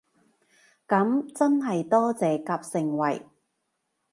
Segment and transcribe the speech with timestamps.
[0.87, 3.23] 噉就真係多謝夾盛惠